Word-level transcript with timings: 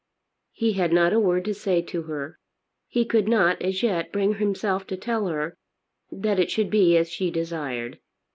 He 0.53 0.73
had 0.73 0.91
not 0.91 1.13
a 1.13 1.19
word 1.19 1.45
to 1.45 1.53
say 1.53 1.83
to 1.83 2.01
her. 2.01 2.39
He 2.87 3.05
could 3.05 3.27
not 3.27 3.61
as 3.61 3.83
yet 3.83 4.11
bring 4.11 4.33
himself 4.39 4.87
to 4.87 4.97
tell 4.97 5.27
her, 5.27 5.55
that 6.11 6.39
it 6.39 6.49
should 6.49 6.71
be 6.71 6.97
as 6.97 7.07
she 7.07 7.29
desired. 7.29 7.99